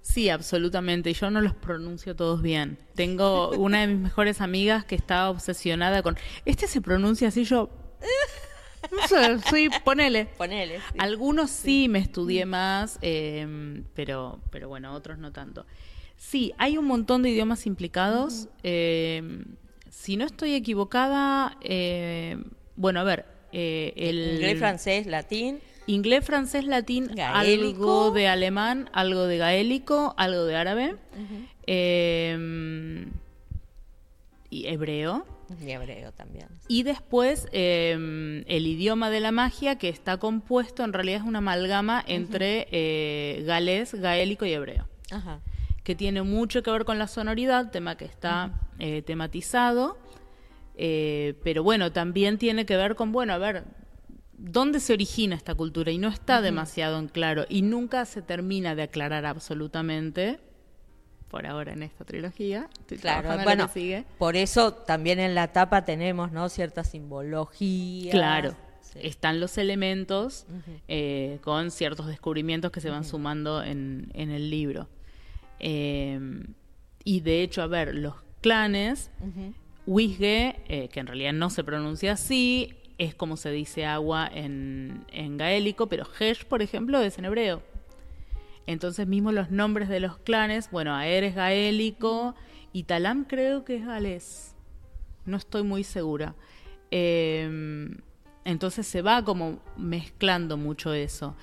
[0.00, 1.12] Sí, absolutamente.
[1.12, 2.78] Yo no los pronuncio todos bien.
[2.94, 6.16] Tengo una de mis mejores amigas que está obsesionada con.
[6.46, 7.68] Este se pronuncia así, yo.
[9.50, 10.26] Sí, ponele.
[10.26, 10.80] Ponele.
[10.98, 15.66] Algunos sí, me estudié más, em, pero, pero bueno, otros no tanto.
[16.16, 18.48] Sí, hay un montón de idiomas implicados.
[18.62, 19.44] Em,
[19.90, 22.44] si no estoy equivocada, em,
[22.76, 24.34] bueno, a ver, eh, el...
[24.34, 25.60] Inglés, francés, latín.
[25.86, 30.96] Inglés, francés, latín, algo de alemán, algo de gaélico, algo de árabe.
[34.50, 35.37] y hebreo.
[35.60, 36.48] Y hebreo también.
[36.68, 41.38] Y después em, el idioma de la magia que está compuesto en realidad es una
[41.38, 44.86] amalgama entre eh, galés, gaélico y hebreo.
[45.84, 49.98] Que tiene mucho que ver con la sonoridad, tema que está eh, tematizado.
[50.76, 53.64] Eh, pero bueno, también tiene que ver con, bueno, a ver,
[54.36, 55.90] ¿dónde se origina esta cultura?
[55.90, 57.46] Y no está demasiado en claro.
[57.48, 60.40] Y nunca se termina de aclarar absolutamente
[61.28, 62.68] por ahora en esta trilogía.
[63.00, 64.04] claro, bueno, sigue.
[64.18, 66.48] por eso también en la tapa tenemos, ¿no?
[66.48, 68.10] Cierta simbología.
[68.10, 68.56] Claro.
[68.94, 70.46] Están los elementos
[70.88, 74.88] eh, con ciertos descubrimientos que se van sumando en, en, el libro.
[75.58, 76.54] Em,
[77.04, 79.10] y de hecho, a ver, los clanes,
[79.86, 85.04] Wisge, eh, que en realidad no se pronuncia así, es como se dice agua en,
[85.12, 87.62] en gaélico, pero Hesh, por ejemplo, es en hebreo.
[88.68, 92.34] Entonces mismo los nombres de los clanes, bueno, Aer es gaélico
[92.70, 94.54] y Talam creo que es galés.
[95.24, 96.34] No estoy muy segura.
[96.90, 97.96] Em,
[98.44, 101.34] entonces se va como mezclando mucho eso.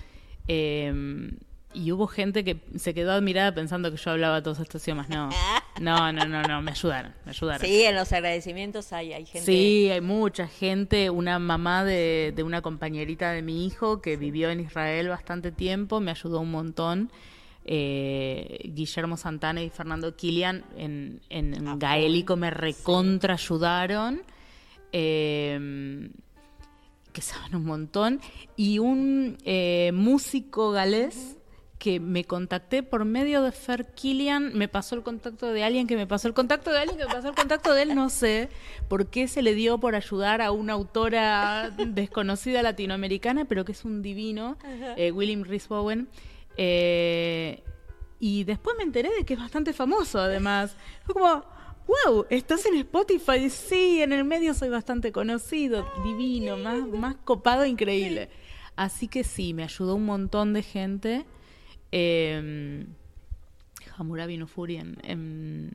[0.47, 1.39] Em,
[1.75, 5.09] y hubo gente que se quedó admirada pensando que yo hablaba todos estos idiomas.
[5.09, 5.29] No,
[5.81, 7.67] no, no, no, no, me ayudaron, me ayudaron.
[7.67, 9.45] Sí, en los agradecimientos hay, hay gente.
[9.45, 11.09] Sí, hay mucha gente.
[11.09, 15.99] Una mamá de, de una compañerita de mi hijo que vivió en Israel bastante tiempo,
[15.99, 17.11] me ayudó un montón.
[17.67, 24.21] Eh, Guillermo Santana y Fernando Kilian en, en ah, gaélico me recontra ayudaron.
[24.91, 26.09] Eh,
[27.15, 28.19] que saben un montón.
[28.57, 31.34] Y un eh, músico galés
[31.79, 35.95] que me contacté por medio de Fer Killian, me pasó el contacto de alguien que
[35.95, 38.49] me pasó el contacto de alguien que me pasó el contacto de él, no sé
[38.87, 43.83] por qué se le dio por ayudar a una autora desconocida latinoamericana, pero que es
[43.83, 44.57] un divino,
[44.95, 46.07] eh, William Rhys Bowen.
[46.57, 47.61] Eh,
[48.19, 50.75] y después me enteré de que es bastante famoso, además.
[51.03, 51.43] Fue como,
[51.87, 53.49] wow, ¿estás en Spotify?
[53.49, 58.29] Sí, en el medio soy bastante conocido, divino, más, más copado, increíble.
[58.75, 61.25] Así que sí, me ayudó un montón de gente.
[61.91, 62.85] Eh,
[63.97, 65.71] Hammurabi Nufuri en,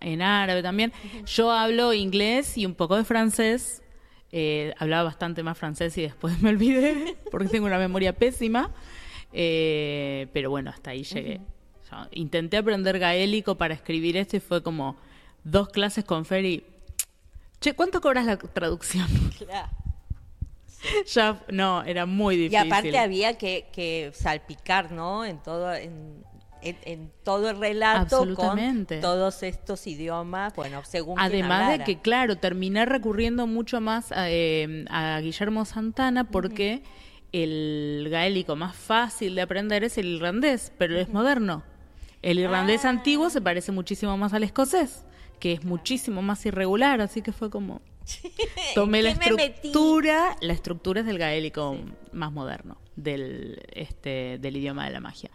[0.00, 0.92] en, árabe también.
[1.26, 3.82] Yo hablo inglés y un poco de francés.
[4.30, 8.70] Eh, hablaba bastante más francés y después me olvidé porque tengo una memoria pésima.
[9.32, 11.40] Eh, pero bueno, hasta ahí llegué.
[12.12, 14.96] intenté aprender gaélico para escribir esto y fue como
[15.44, 16.64] dos clases con Ferry.
[17.60, 19.08] Che, ¿cuánto cobras la traducción?
[19.38, 19.68] Claro.
[21.06, 22.66] Ya, no, era muy difícil.
[22.66, 25.24] Y aparte había que, salpicar, ¿no?
[25.24, 26.24] En todo, en,
[27.22, 33.46] todo el relato con todos estos idiomas, bueno, según Además de que, claro, terminé recurriendo
[33.46, 34.84] mucho más a, eh,
[35.22, 36.82] Guillermo Santana porque
[37.32, 41.62] el gaélico más fácil de aprender es el irlandés, pero es moderno.
[42.22, 42.90] El irlandés ah.
[42.90, 45.04] antiguo se parece muchísimo más al escocés,
[45.38, 47.80] que es muchísimo más irregular, así que fue como...
[48.74, 51.76] Tomé la estructura, la estructura es del gaélico
[52.12, 55.30] más moderno, del, este, del idioma de la magia.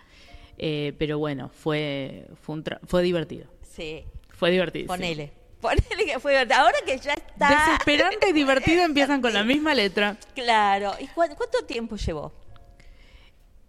[0.58, 3.48] Eh, pero bueno, fue, fue, fue divertido.
[3.64, 4.04] Sí.
[4.30, 4.88] Fue divertido.
[4.88, 5.32] Ponele.
[5.62, 6.60] Ponele que fue divertido.
[6.60, 7.50] Ahora que ya está.
[7.50, 10.18] Desesperante y divertido empiezan con la misma letra.
[10.36, 10.94] Claro.
[11.00, 12.34] ¿Y cuánto tiempo llevó?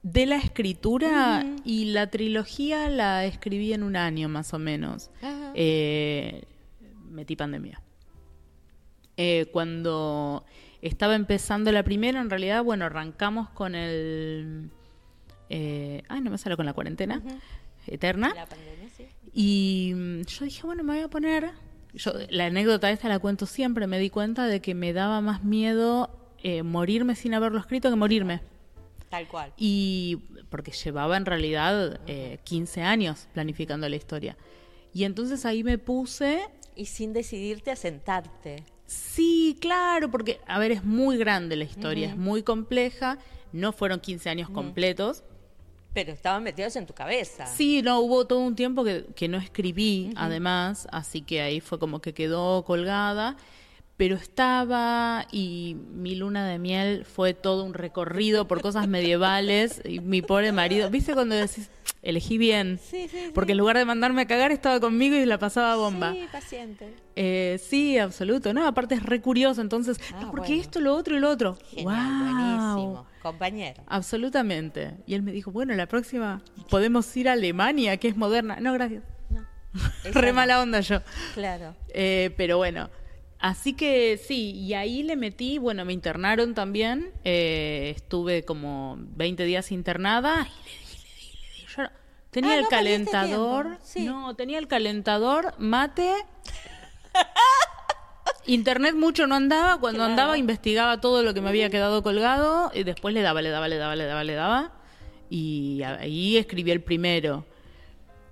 [0.03, 5.11] De la escritura y la trilogía la escribí en un año más o menos.
[5.55, 6.43] Eh,
[7.09, 7.81] metí pandemia.
[9.17, 10.45] Eh, cuando
[10.83, 14.71] estaba empezando la primera, en realidad, bueno, arrancamos con el...
[15.49, 17.23] eh, ay, no me sale con la cuarentena
[17.87, 18.33] eterna.
[18.35, 19.07] La pandemia, sí.
[19.33, 21.51] Y mm, yo dije, bueno, me voy a poner...
[21.95, 25.45] Yo, la anécdota esta la cuento siempre, me di cuenta de que me daba más
[25.45, 26.11] miedo
[26.43, 28.43] eh, morirme sin haberlo escrito que morirme.
[29.11, 29.53] Tal cual.
[29.57, 30.19] Y
[30.51, 34.37] porque llevaba en realidad eh, 15 años planificando la historia.
[34.93, 36.43] Y entonces ahí me puse,
[36.77, 38.65] Y sin decidirte a sentarte.
[38.87, 43.19] Sí, claro, porque, a ver, es muy grande la historia, es muy compleja,
[43.53, 45.25] no fueron 15 años completos.
[45.93, 47.47] Pero estaban metidos en tu cabeza.
[47.47, 51.79] Sí, no, hubo todo un tiempo que, que no escribí, además, así que ahí fue
[51.79, 53.37] como que quedó colgada.
[53.97, 60.01] Pero estaba y mi luna de miel fue todo un recorrido por cosas medievales y
[60.01, 61.71] mi pobre marido, ¿viste cuando decís,
[62.05, 62.79] elegí bien?
[62.83, 63.31] Sí, sí, sí.
[63.35, 66.13] Porque en lugar de mandarme a cagar estaba conmigo y la pasaba bomba.
[66.13, 66.95] Sí, paciente.
[67.17, 68.53] Eh, sí, absoluto.
[68.55, 70.63] No, aparte es re curioso, entonces, Ah, no, porque bueno.
[70.63, 71.59] esto, lo otro y lo otro.
[71.71, 72.35] Genial, Guau.
[72.77, 73.07] buenísimo.
[73.23, 73.83] Compañero.
[73.87, 74.93] Absolutamente.
[75.07, 78.59] Y él me dijo, bueno, la próxima podemos ir a Alemania, que es moderna.
[78.61, 79.03] No, gracias.
[79.31, 79.43] No.
[80.13, 80.35] Re no.
[80.35, 81.01] mala onda yo.
[81.35, 81.75] Claro.
[81.89, 82.91] Eh, pero bueno,
[83.39, 87.13] así que sí, y ahí le metí, bueno, me internaron también.
[87.25, 90.84] eh, estuve como 20 días internada y le
[92.35, 93.79] tenía Ah, el no perdiste calentador.
[93.83, 94.05] sí.
[94.05, 96.13] No, tenía el calentador, mate.
[98.47, 100.11] Internet mucho no andaba, cuando Claro.
[100.11, 103.69] andaba investigaba todo lo que me había quedado colgado y después le daba, le daba,
[103.69, 104.73] le daba, le daba, le daba
[105.31, 107.47] y ahí escribí el primero.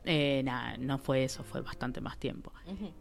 [0.04, 2.52] Eh, nada, no fue eso, fue bastante más tiempo.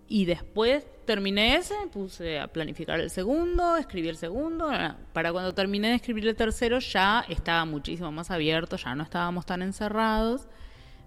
[0.08, 4.70] Y después terminé ese, puse a planificar el segundo, escribí el segundo.
[5.12, 9.46] Para cuando terminé de escribir el tercero ya estaba muchísimo más abierto, ya no estábamos
[9.46, 10.48] tan encerrados.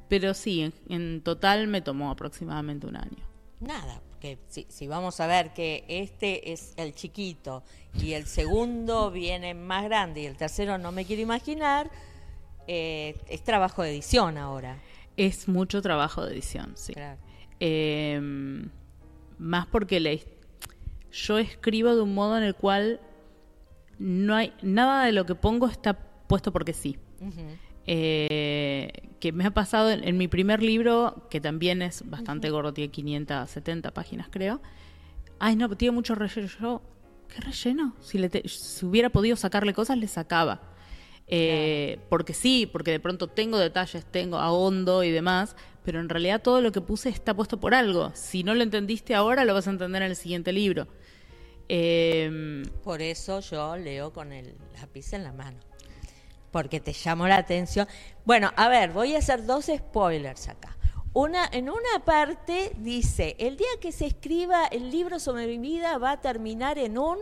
[0.09, 3.25] Pero sí, en, en total me tomó aproximadamente un año.
[3.61, 7.63] Nada, porque si, si vamos a ver que este es el chiquito
[8.01, 11.91] y el segundo viene más grande y el tercero no me quiero imaginar,
[12.67, 14.79] eh, es trabajo de edición ahora.
[15.17, 16.93] Es mucho trabajo de edición, sí.
[16.93, 17.19] Claro.
[17.61, 18.21] Eh,
[19.39, 20.27] más porque his-
[21.13, 23.01] yo escribo de un modo en el cual
[23.99, 25.95] no hay nada de lo que pongo está
[26.27, 26.99] puesto porque sí.
[27.21, 27.41] Ujú.
[27.87, 32.73] Eh, que me ha pasado en, en mi primer libro, que también es bastante gordo,
[32.75, 34.61] tiene 570 páginas creo.
[35.39, 36.49] Ay, no, tiene mucho relleno.
[36.61, 36.83] Yo,
[37.29, 37.95] ¿qué relleno?
[38.01, 40.63] Si, le te- si hubiera podido sacarle cosas, le sacaba.
[41.27, 46.43] Eh, Porque sí, porque de pronto tengo detalles, tengo ahondo y demás, pero en realidad
[46.43, 48.11] todo lo que puse está puesto por algo.
[48.15, 50.87] Si no lo entendiste ahora, lo vas a entender en el siguiente libro.
[51.69, 55.59] Eh, Por eso yo leo con el lápiz en la mano.
[56.55, 57.89] Porque te llamo la atención.
[58.25, 60.77] Bueno, a ver, voy a hacer dos spoilers acá.
[61.13, 65.99] Una, en una parte dice, el día que se escriba el libro sobre mi vida
[65.99, 67.19] va a terminar en un...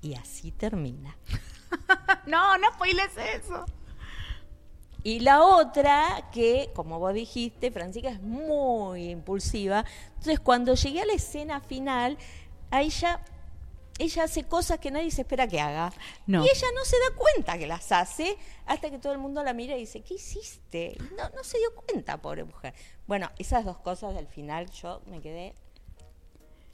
[0.00, 1.14] Y así termina.
[2.26, 3.66] no, no spoiles eso.
[5.02, 9.84] Y la otra, que como vos dijiste, Francisca es muy impulsiva.
[10.14, 12.16] Entonces, cuando llegué a la escena final,
[12.70, 13.22] ahí ya
[13.98, 15.92] ella hace cosas que nadie se espera que haga.
[16.26, 16.44] No.
[16.44, 19.52] Y ella no se da cuenta que las hace hasta que todo el mundo la
[19.52, 20.96] mira y dice, ¿qué hiciste?
[21.16, 22.74] No, no se dio cuenta, pobre mujer.
[23.06, 25.54] Bueno, esas dos cosas del final yo me quedé...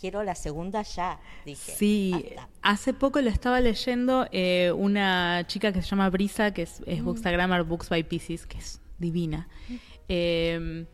[0.00, 1.76] Quiero la segunda ya, dije.
[1.76, 6.82] Sí, hace poco lo estaba leyendo eh, una chica que se llama Brisa, que es,
[6.87, 9.48] es Bookstagrammer Books by Pieces, que es divina.
[10.08, 10.87] Eh,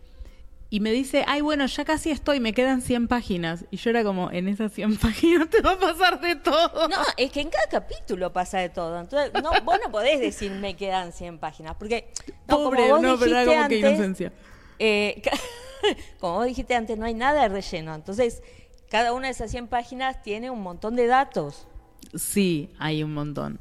[0.70, 3.64] y me dice, ay, bueno, ya casi estoy, me quedan 100 páginas.
[3.70, 6.88] Y yo era como, en esas 100 páginas te va a pasar de todo.
[6.88, 9.00] No, es que en cada capítulo pasa de todo.
[9.00, 12.11] Entonces, no, vos no podés decir me quedan 100 páginas, porque
[12.46, 14.33] no, Pobre, como vos no, pero era como que antes, inocencia.
[14.78, 15.22] eh,
[16.20, 17.94] como vos dijiste antes, no hay nada de relleno.
[17.94, 18.42] Entonces,
[18.90, 21.66] cada una de esas 100 páginas tiene un montón de datos.
[22.14, 23.59] Sí, hay un montón.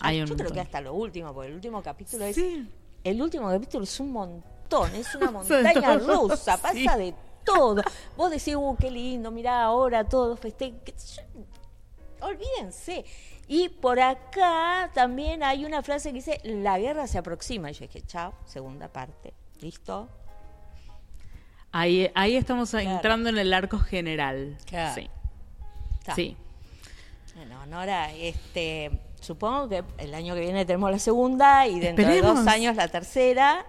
[0.00, 0.54] Hay un Yo creo montón.
[0.54, 2.36] que hasta lo último, porque el último capítulo es...
[2.36, 2.68] Sí.
[3.02, 4.44] El último capítulo es un montón,
[4.94, 6.86] es una montaña rusa, pasa sí.
[6.86, 7.14] de
[7.44, 7.82] todo.
[8.16, 10.74] Vos decís, uh, qué lindo, mirá ahora todo feste...
[10.84, 12.26] qué sé yo.
[12.26, 13.04] Olvídense.
[13.46, 17.70] Y por acá también hay una frase que dice, la guerra se aproxima.
[17.70, 19.32] Y yo dije, chao, segunda parte.
[19.60, 20.08] ¿Listo?
[21.72, 22.90] Ahí, ahí estamos Claro.
[22.90, 24.58] entrando en el arco general.
[24.66, 24.94] Claro.
[24.94, 25.08] Sí.
[25.98, 26.14] Está.
[26.14, 26.36] Sí.
[27.36, 28.90] Bueno, Nora, este,
[29.20, 32.88] supongo que el año que viene tenemos la segunda y dentro de dos años la
[32.88, 33.64] tercera.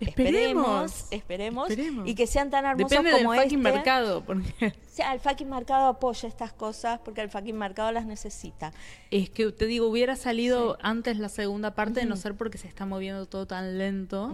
[0.00, 1.06] Esperemos.
[1.10, 2.08] esperemos, Esperemos.
[2.08, 3.72] y que sean tan hermosos Depende del como fucking este.
[3.72, 8.06] mercado, porque O sea, el fucking mercado apoya estas cosas porque el fucking mercado las
[8.06, 8.72] necesita.
[9.10, 12.68] es que te digo, hubiera salido antes la segunda parte, de no ser porque se
[12.68, 14.32] está moviendo todo tan lento.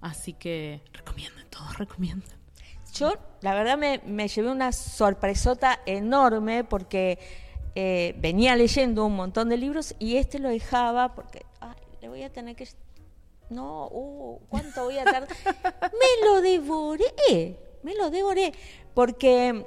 [0.00, 2.28] Así que recomienden, todos recomienden.
[2.94, 7.18] Yo, la verdad, me, me llevé una sorpresota enorme porque
[7.74, 12.22] eh, venía leyendo un montón de libros y este lo dejaba porque ay, le voy
[12.22, 12.68] a tener que...
[13.50, 15.28] No, uh, ¿cuánto voy a tardar?
[15.44, 18.52] me lo devoré, me lo devoré,
[18.94, 19.66] porque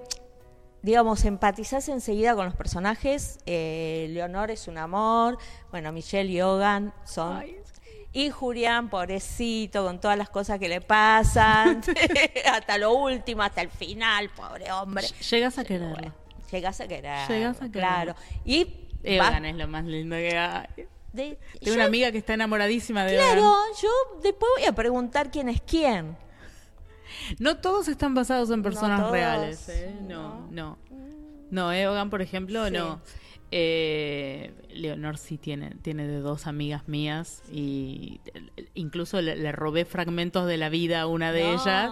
[0.82, 3.39] digamos, empatizás enseguida con los personajes.
[3.45, 5.38] Eh, Leonor es un amor,
[5.71, 7.43] bueno, Michelle y Hogan son...
[8.13, 11.84] Y Julián, pobrecito, con todas las cosas que le pasan,
[12.51, 15.05] hasta lo último, hasta el final, pobre hombre.
[15.30, 16.13] Llegas a quererlo.
[16.49, 17.28] llegas a querer.
[17.28, 17.71] Llegas a querer.
[17.71, 18.15] Claro.
[18.43, 20.88] Y Evan es lo más lindo que hay.
[21.18, 23.89] Tengo una amiga que está enamoradísima de Claro, yo
[24.22, 26.18] después voy a preguntar quién es quién.
[27.39, 29.68] No todos están basados en personas reales.
[29.70, 29.95] ¿eh?
[30.07, 30.78] No, no.
[31.49, 33.01] No, Eogan, por ejemplo, no.
[33.51, 38.20] Eh, Leonor sí tiene, tiene de dos amigas mías y
[38.74, 41.91] incluso le, robé fragmentos de la vida a una de ellas.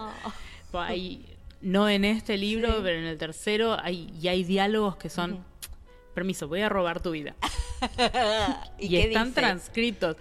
[1.62, 5.44] no en este libro, pero en el tercero hay, y hay diálogos que son,
[6.14, 7.34] permiso, voy a robar tu vida.
[8.78, 10.16] ¿Y, están transcritos.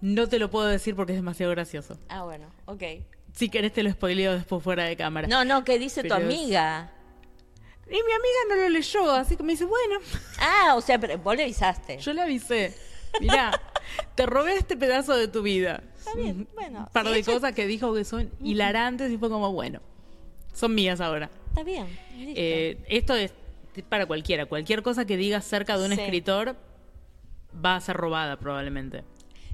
[0.00, 1.98] No te lo puedo decir porque es demasiado gracioso.
[2.08, 2.82] Ah, bueno, ok.
[3.32, 5.26] Si querés te lo spoileo después fuera de cámara.
[5.28, 6.92] No, no, ¿qué dice tu amiga?
[7.86, 10.00] Y mi amiga no lo leyó, así que me dice, bueno.
[10.40, 11.98] Ah, o sea, pero vos le avisaste.
[11.98, 12.74] Yo le avisé.
[13.20, 13.60] Mirá,
[14.14, 15.82] te robé este pedazo de tu vida.
[15.98, 16.80] Está bien, bueno.
[16.80, 19.80] Un par de cosas que dijo que son hilarantes y fue como, bueno,
[20.52, 21.30] son mías ahora.
[21.48, 21.86] Está bien.
[22.16, 23.32] Eh, esto es
[23.88, 24.46] para cualquiera.
[24.46, 26.56] Cualquier cosa que digas cerca de un escritor
[27.54, 29.04] va a ser robada probablemente.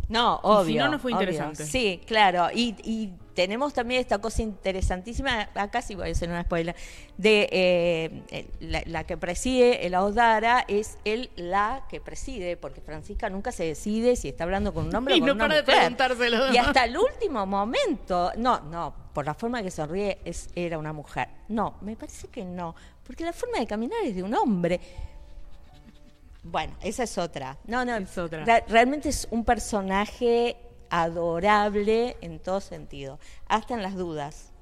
[0.09, 0.67] No, obvio.
[0.67, 1.65] si no, no fue interesante.
[1.65, 2.49] Sí, claro.
[2.55, 6.77] Y, tenemos también esta cosa interesantísima, acá sí voy a hacer una spoiler,
[7.19, 13.51] de eh, la, que preside el Audara es él la que preside, porque Francisca nunca
[13.51, 15.65] se decide si está hablando con un hombre o con no una mujer.
[15.65, 16.53] preguntárselo.
[16.53, 20.93] Y hasta el último momento, no, no, por la forma que sonríe es, era una
[20.93, 21.27] mujer.
[21.49, 24.81] No, me parece que no, porque la forma de caminar es de un hombre.
[26.45, 27.59] Bueno, esa es otra.
[27.67, 28.45] No, no, es otra.
[28.69, 30.57] realmente es un personaje
[30.91, 34.53] adorable en todo sentido, hasta en las dudas,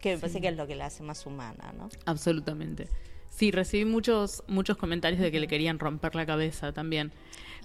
[0.00, 1.88] que me parece que es lo que la hace más humana, ¿no?
[2.04, 2.88] Absolutamente.
[3.30, 7.12] Sí, recibí muchos muchos comentarios de que le querían romper la cabeza también.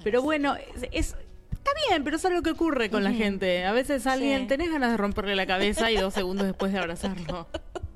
[0.03, 0.55] Pero bueno,
[0.91, 1.15] es,
[1.51, 3.65] está bien, pero es algo que ocurre con la gente.
[3.65, 7.47] A veces alguien tenés ganas de romperle la cabeza y dos segundos después de abrazarlo.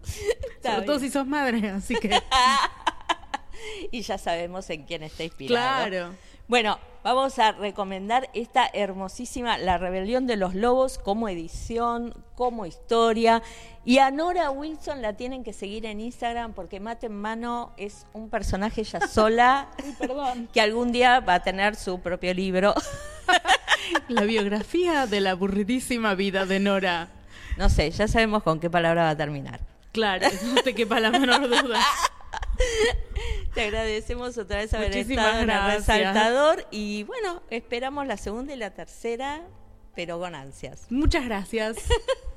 [0.64, 2.10] Sobre todo si sos madre, así que
[3.92, 5.88] y ya sabemos en quién está inspirado.
[5.88, 6.14] Claro.
[6.48, 13.44] Bueno, vamos a recomendar esta hermosísima La Rebelión de los Lobos como edición, como historia.
[13.84, 18.06] Y a Nora Wilson la tienen que seguir en Instagram porque Mate en Mano es
[18.14, 19.68] un personaje ya sola
[20.54, 22.74] que algún día va a tener su propio libro.
[24.08, 27.10] La biografía de la aburridísima vida de Nora.
[27.58, 29.60] No sé, ya sabemos con qué palabra va a terminar.
[29.92, 31.80] Claro, no te quepa la menor duda.
[33.54, 38.58] Te agradecemos otra vez haber estado en el resaltador y bueno, esperamos la segunda y
[38.58, 39.42] la tercera,
[39.96, 40.86] pero con ansias.
[40.90, 41.78] Muchas gracias.